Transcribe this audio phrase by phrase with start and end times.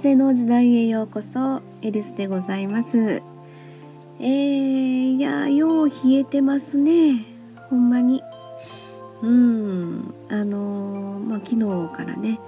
[0.00, 3.22] 風の時代へようこそエリスでございます。
[4.18, 7.26] えー、いやよう冷えてますね。
[7.68, 8.22] ほんまに。
[9.20, 10.14] うん。
[10.30, 12.38] あのー、まあ昨日からね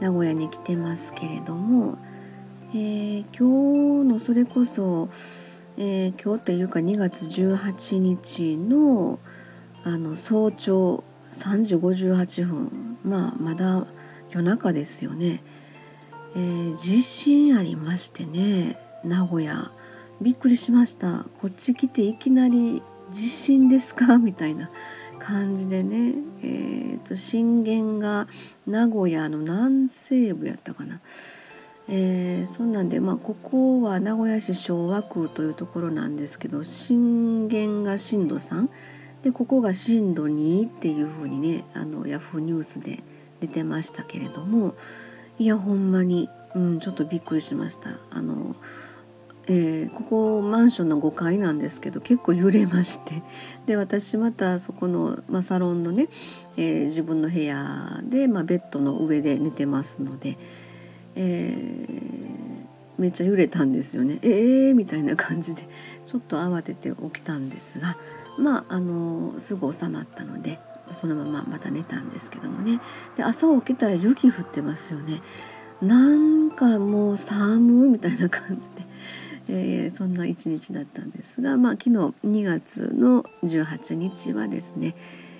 [0.00, 1.98] 名古屋に来てますけれども、
[2.72, 5.10] えー、今日のそれこそ、
[5.76, 9.18] えー、今日っていうか2月18日の
[9.84, 13.86] あの早朝3時58分まあまだ
[14.30, 15.42] 夜中ですよね、
[16.36, 19.70] えー、地震ありましてね名古屋。
[20.20, 21.24] びっくりしました。
[21.40, 24.18] こっち来ていきなり地震ですか？
[24.20, 24.70] みたいな
[25.18, 28.28] 感じでね、えーと、震源が
[28.66, 31.00] 名古屋の南西部やったかな。
[31.88, 38.68] えー、そんなんで、まあ、ここは名古屋市昭和区というところなんですけど震源が震度3
[39.22, 43.02] でここが震度2っていうふうにねあのヤフーニュースで
[43.40, 44.74] 出てましたけれども
[45.38, 47.90] いやほんまに、うん、ちょっとびっくりしました。
[48.10, 48.56] あの
[49.52, 53.22] えー、ここマンションの5階なんですけど結構揺れまして
[53.66, 56.08] で私またそこの、まあ、サロンのね、
[56.56, 60.38] えー、自分の部屋で、まあ、ベッドの上で寝てますので、
[61.16, 65.66] えー、めっちゃ揺れたんですよねええー、みたいな感じで
[66.06, 67.96] ちょっと慌てて起きたんですが
[68.38, 70.58] まああのすぐ収まったので
[70.92, 72.80] そのまままた寝たんですけどもね。
[73.16, 75.22] で朝起きたら雪降ってますよね。
[75.82, 78.90] なんかもう寒いみたいな感じで。
[79.52, 84.94] えー、そんな一日だったんですが、まあ、昨日2月の18日はですね、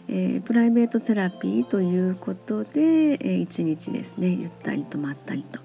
[0.08, 5.60] えー、プライベートセラピーということで、えー、一日ですねゆったりとまったりと、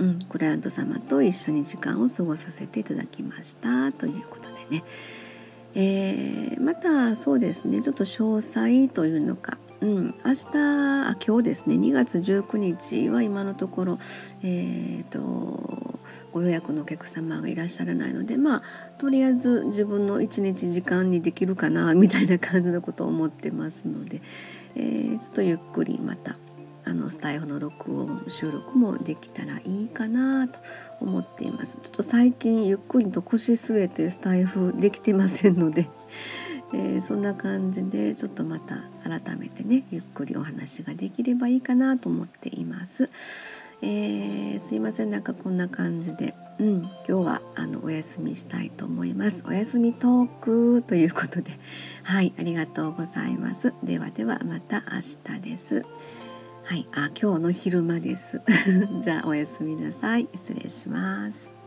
[0.00, 4.82] うん、クライアント様と一緒に時間を過ごさせていただきましたということでね、
[5.74, 9.58] えー、またそうですねちょっと詳細というのか。
[9.80, 13.98] うん、明日あ今日ですね2月19日は今のところ
[14.42, 15.98] えっ、ー、と
[16.32, 18.62] ご予約のお客様がいらっしゃらないのでまあ
[18.96, 24.22] とりあえず自分の一日時間にできるかなみたいな感じのことを思ってますので、
[24.74, 26.36] えー、ちょっとゆっくりまた
[26.84, 30.60] あのスタイフの録音収録もできたらいいかなと
[31.00, 31.78] 思っています。
[31.82, 35.88] ちょっと最近ゆっくりと腰据えてスタイフできてませんので、
[36.74, 43.08] えー、そんな感じでちょっとまた改めてねゆっくりお話ができればいいかなと思っています。
[43.82, 45.10] えー、すいません。
[45.10, 49.44] なんかこんな感じで、うん、今日はあのお休みしたいと思います。
[49.46, 51.52] お休みトークということで。
[52.02, 53.72] はいありがとうございます。
[53.82, 55.00] ではではまた明
[55.36, 55.84] 日です。
[56.64, 56.88] はい。
[56.92, 58.40] あ今日の昼間です。
[59.02, 60.28] じゃあおやすみなさい。
[60.34, 61.63] 失礼します。